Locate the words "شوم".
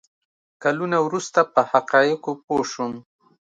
2.71-2.93